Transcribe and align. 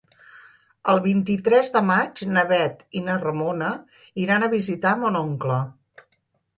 El 0.93 1.01
vint-i-tres 1.03 1.69
de 1.75 1.83
maig 1.91 2.25
na 2.31 2.45
Bet 2.53 2.83
i 3.01 3.05
na 3.11 3.21
Ramona 3.27 3.71
iran 4.27 4.49
a 4.49 4.53
visitar 4.59 4.99
mon 5.07 5.23
oncle. 5.25 5.65